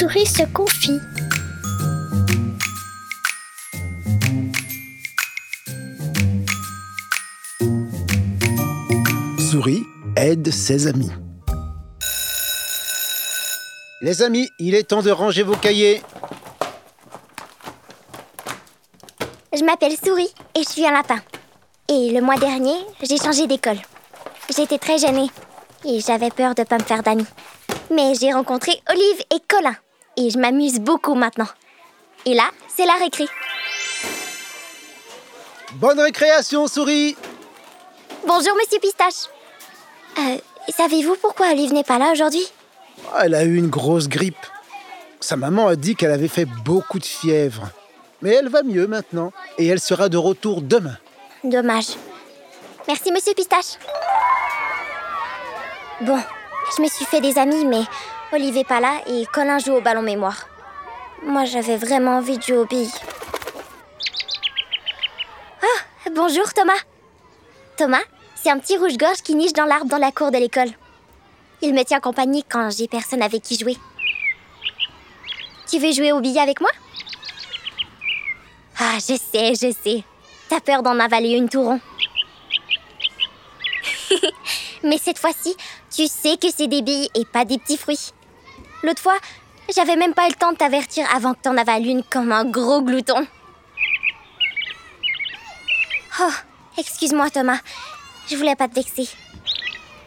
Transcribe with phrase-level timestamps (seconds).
[0.00, 0.98] souris se confie.
[9.38, 9.82] Souris
[10.16, 11.10] aide ses amis.
[14.00, 16.00] Les amis, il est temps de ranger vos cahiers.
[19.52, 21.18] Je m'appelle Souris et je suis un lapin.
[21.88, 23.76] Et le mois dernier, j'ai changé d'école.
[24.56, 25.28] J'étais très gênée
[25.84, 27.26] et j'avais peur de ne pas me faire d'amis.
[27.90, 29.76] Mais j'ai rencontré Olive et Colin
[30.20, 31.48] et je m'amuse beaucoup maintenant.
[32.26, 33.24] Et là, c'est la récré.
[35.74, 37.16] Bonne récréation, Souris
[38.26, 39.30] Bonjour, monsieur Pistache.
[40.18, 40.36] Euh,
[40.76, 42.46] savez-vous pourquoi Olive n'est pas là aujourd'hui?
[43.14, 44.46] Ah, Elle a eu une grosse grippe.
[45.20, 47.68] Sa maman a dit qu'elle avait fait beaucoup de fièvre.
[48.20, 50.98] Mais elle va mieux maintenant et elle sera de retour demain.
[51.44, 51.96] Dommage.
[52.86, 53.78] Merci, monsieur Pistache.
[56.02, 56.18] Bon,
[56.76, 57.82] je me suis fait des amis, mais
[58.30, 60.46] Pas là et Colin joue au ballon mémoire.
[61.24, 62.92] Moi, j'avais vraiment envie de jouer au billes.
[65.60, 66.78] Ah, bonjour Thomas.
[67.76, 68.04] Thomas,
[68.36, 70.68] c'est un petit rouge-gorge qui niche dans l'arbre dans la cour de l'école.
[71.60, 73.76] Il me tient compagnie quand j'ai personne avec qui jouer.
[75.68, 76.70] Tu veux jouer au billes avec moi?
[78.78, 80.04] Ah, je sais, je sais.
[80.48, 81.80] T'as peur d'en avaler une tout rond.
[84.84, 85.56] Mais cette fois-ci,
[85.92, 88.12] tu sais que c'est des billes et pas des petits fruits.
[88.82, 89.18] L'autre fois,
[89.74, 92.82] j'avais même pas le temps de t'avertir avant que t'en avales une comme un gros
[92.82, 93.26] glouton.
[96.20, 96.32] Oh,
[96.78, 97.60] excuse-moi Thomas.
[98.28, 99.08] Je voulais pas te vexer.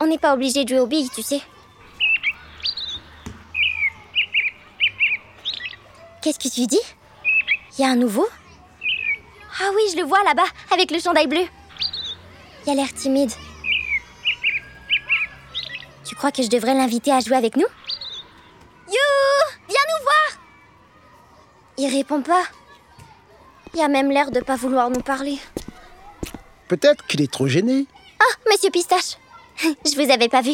[0.00, 1.40] On n'est pas obligé de jouer aux billes, tu sais.
[6.22, 6.80] Qu'est-ce que tu dis?
[7.78, 8.28] Y a un nouveau?
[9.60, 11.44] Ah oui, je le vois là-bas, avec le chandail bleu.
[12.66, 13.32] Il a l'air timide.
[16.04, 17.66] Tu crois que je devrais l'inviter à jouer avec nous?
[21.78, 22.42] Il répond pas.
[23.74, 25.38] Il a même l'air de pas vouloir nous parler.
[26.68, 27.86] Peut-être qu'il est trop gêné.
[28.20, 29.16] Ah, monsieur Pistache
[29.62, 30.52] Je vous avais pas vu.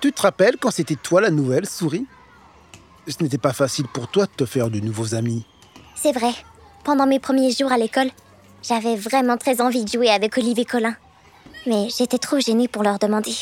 [0.00, 2.06] Tu te rappelles quand c'était toi la nouvelle, Souris?
[3.08, 5.44] Ce n'était pas facile pour toi de te faire de nouveaux amis.
[5.94, 6.32] C'est vrai.
[6.84, 8.10] Pendant mes premiers jours à l'école,
[8.62, 10.94] j'avais vraiment très envie de jouer avec Olive et Colin.
[11.66, 13.34] Mais j'étais trop gênée pour leur demander.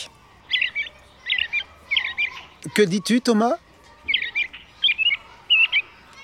[2.75, 3.57] Que dis-tu, Thomas?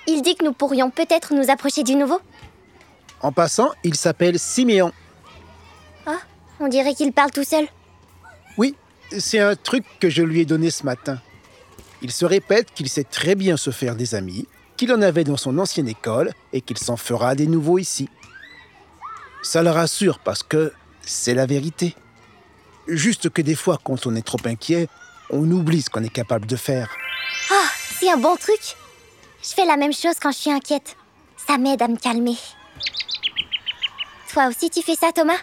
[0.06, 2.20] Il dit que nous pourrions peut-être nous approcher du nouveau.
[3.20, 4.92] En passant, il s'appelle Siméon.
[6.06, 6.18] Ah,
[6.60, 7.66] on dirait qu'il parle tout seul.
[8.56, 8.74] Oui,
[9.18, 11.20] c'est un truc que je lui ai donné ce matin.
[12.02, 14.46] Il se répète qu'il sait très bien se faire des amis,
[14.76, 18.08] qu'il en avait dans son ancienne école et qu'il s'en fera des nouveaux ici.
[19.42, 21.94] Ça le rassure parce que c'est la vérité.
[22.86, 24.88] Juste que des fois, quand on est trop inquiet,
[25.30, 26.90] on oublie ce qu'on est capable de faire.
[27.50, 27.68] Ah,
[27.98, 28.76] c'est un bon truc.
[29.48, 30.96] Je fais la même chose quand je suis inquiète.
[31.36, 32.36] Ça m'aide à me calmer.
[34.32, 35.38] Toi aussi, tu fais ça, Thomas?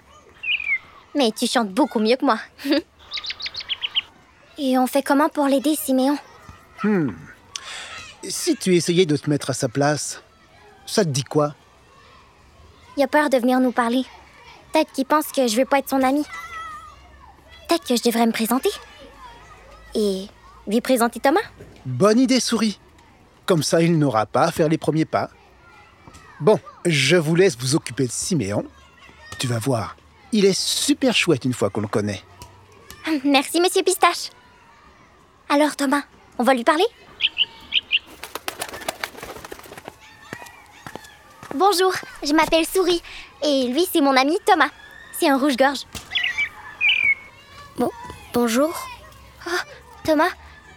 [1.15, 2.39] Mais tu chantes beaucoup mieux que moi.
[4.57, 6.17] Et on fait comment pour l'aider, Siméon?
[8.27, 10.21] Si tu essayais de te mettre à sa place,
[10.85, 11.55] ça te dit quoi?
[12.97, 14.03] Il a peur de venir nous parler.
[14.73, 16.23] Peut-être qu'il pense que je vais pas être son ami.
[17.69, 18.69] Peut-être que je devrais me présenter.
[19.95, 20.27] Et
[20.67, 21.39] lui présenter Thomas?
[21.85, 22.79] Bonne idée, souris.
[23.45, 25.29] Comme ça, il n'aura pas à faire les premiers pas.
[26.39, 28.65] Bon, je vous laisse vous occuper de Siméon.
[29.39, 29.97] Tu vas voir,
[30.31, 32.21] il est super chouette une fois qu'on le connaît.
[33.25, 34.29] Merci, monsieur Pistache.
[35.49, 36.03] Alors, Thomas,
[36.37, 36.85] on va lui parler?
[41.53, 41.93] Bonjour,
[42.23, 43.03] je m'appelle Souris.
[43.43, 44.69] Et lui, c'est mon ami Thomas.
[45.11, 45.81] C'est un rouge-gorge.
[47.77, 47.91] Bon,
[48.33, 48.73] bonjour.
[50.03, 50.31] Thomas,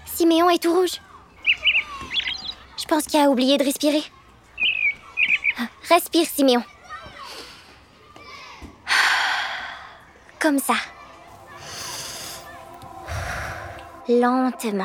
[0.04, 1.00] Siméon est tout rouge.
[2.86, 4.04] Je pense qu'il a oublié de respirer.
[5.88, 6.62] Respire, Siméon.
[10.38, 10.74] Comme ça.
[14.08, 14.84] Lentement.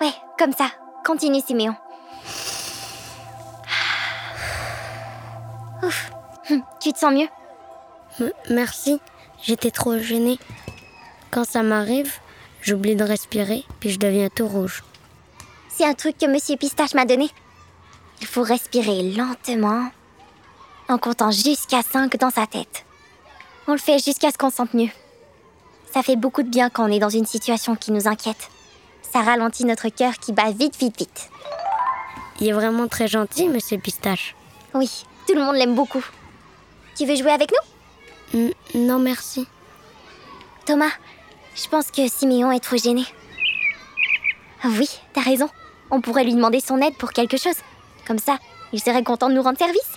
[0.00, 0.68] Ouais, comme ça.
[1.04, 1.76] Continue, Siméon.
[5.82, 6.10] Ouf.
[6.50, 7.28] Hum, Tu te sens mieux?
[8.48, 9.02] Merci,
[9.42, 10.38] j'étais trop gênée.
[11.30, 12.12] Quand ça m'arrive,
[12.62, 14.82] j'oublie de respirer, puis je deviens tout rouge.
[15.68, 17.28] C'est un truc que Monsieur Pistache m'a donné.
[18.20, 19.90] Il faut respirer lentement
[20.88, 22.84] en comptant jusqu'à 5 dans sa tête.
[23.66, 24.90] On le fait jusqu'à ce qu'on se sente mieux.
[25.92, 28.50] Ça fait beaucoup de bien quand on est dans une situation qui nous inquiète.
[29.02, 31.30] Ça ralentit notre cœur qui bat vite, vite, vite.
[32.40, 34.34] Il est vraiment très gentil, monsieur Pistache.
[34.74, 36.04] Oui, tout le monde l'aime beaucoup.
[36.96, 37.50] Tu veux jouer avec
[38.32, 38.52] nous?
[38.74, 39.46] Non, merci.
[40.66, 40.90] Thomas,
[41.60, 43.04] je pense que Siméon est trop gêné.
[44.64, 45.48] Oui, t'as raison.
[45.90, 47.56] On pourrait lui demander son aide pour quelque chose.
[48.06, 48.38] Comme ça,
[48.72, 49.90] il serait content de nous rendre service.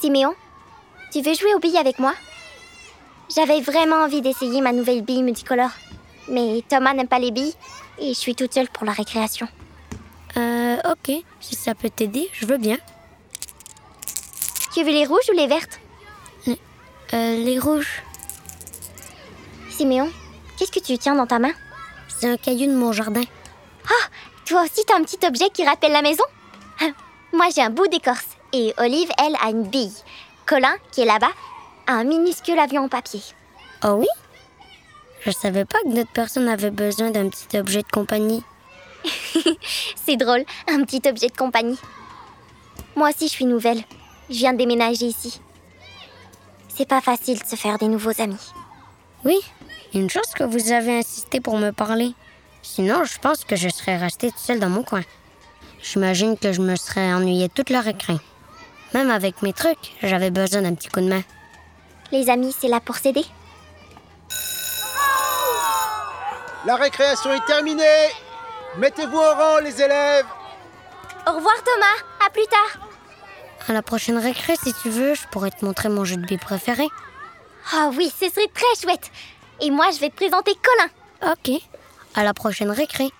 [0.00, 0.34] Siméon,
[1.12, 2.14] tu veux jouer aux billes avec moi?
[3.34, 5.70] J'avais vraiment envie d'essayer ma nouvelle bille multicolore.
[6.28, 7.54] Mais Thomas n'aime pas les billes
[7.98, 9.48] et je suis toute seule pour la récréation.
[10.36, 11.22] Euh, ok.
[11.40, 12.76] Si ça peut t'aider, je veux bien.
[14.74, 15.80] Tu veux les rouges ou les vertes?
[17.12, 18.02] Euh, les rouges.
[19.76, 20.08] Siméon,
[20.56, 21.52] qu'est-ce que tu tiens dans ta main?
[22.08, 23.22] C'est un caillou de mon jardin.
[23.86, 24.06] Ah,
[24.46, 26.22] toi aussi t'as un petit objet qui rappelle la maison?
[26.80, 26.90] Ah,
[27.32, 29.92] Moi j'ai un bout d'écorce et Olive, elle, a une bille.
[30.46, 31.32] Colin, qui est là-bas,
[31.88, 33.20] a un minuscule avion en papier.
[33.82, 34.06] Oh oui?
[35.26, 38.44] Je savais pas que notre personne avait besoin d'un petit objet de compagnie.
[39.96, 41.78] C'est drôle, un petit objet de compagnie.
[42.94, 43.82] Moi aussi je suis nouvelle.
[44.30, 45.40] Je viens de déménager ici.
[46.68, 48.52] C'est pas facile de se faire des nouveaux amis.
[49.24, 49.40] Oui,
[49.98, 52.14] une chose que vous avez insisté pour me parler.
[52.62, 55.02] Sinon, je pense que je serais restée toute seule dans mon coin.
[55.82, 58.14] J'imagine que je me serais ennuyée toute la récré.
[58.94, 61.22] Même avec mes trucs, j'avais besoin d'un petit coup de main.
[62.10, 63.24] Les amis, c'est là pour s'aider.
[66.66, 68.08] La récréation est terminée
[68.78, 70.26] Mettez-vous en rang, les élèves
[71.28, 72.88] Au revoir Thomas, à plus tard.
[73.68, 76.38] À la prochaine récré, si tu veux, je pourrais te montrer mon jeu de billes
[76.38, 76.88] préféré.
[77.72, 79.10] Ah oui, ce serait très chouette.
[79.60, 81.32] Et moi, je vais te présenter Colin.
[81.32, 81.60] Ok.
[82.14, 83.10] À la prochaine récré.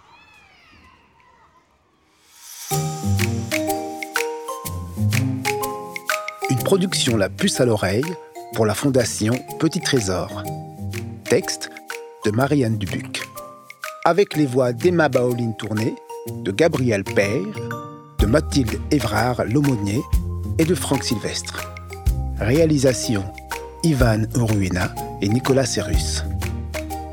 [6.50, 8.04] Une production La Puce à l'oreille
[8.54, 10.42] pour la Fondation Petit Trésor.
[11.24, 11.70] Texte
[12.24, 13.22] de Marianne Dubuc.
[14.04, 15.94] Avec les voix d'Emma Baoline Tourné,
[16.28, 17.42] de Gabriel Père,
[18.18, 20.02] de Mathilde Évrard Lomonier
[20.58, 21.60] et de Franck Sylvestre.
[22.38, 23.24] Réalisation
[23.82, 24.94] Ivan Uruina
[25.24, 26.22] et Nicolas Serrus.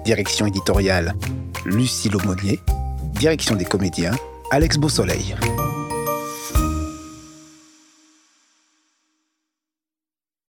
[0.04, 1.13] Direction éditoriale
[1.66, 2.60] Lucie Lomonier.
[3.13, 4.12] Direction des comédiens
[4.52, 5.36] Alex Beausoleil.